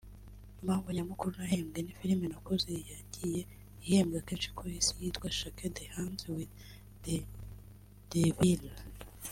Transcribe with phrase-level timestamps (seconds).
[0.59, 3.41] Impamvu nyamukuru nahembwe ni filime nakoze yagiye
[3.83, 6.51] ihembwa kenshi ku Isi yitwa Shake the hands with
[7.03, 7.17] the
[8.11, 8.63] devil